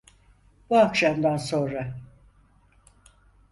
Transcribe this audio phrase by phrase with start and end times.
[0.69, 1.93] Bu akşamdan sonra…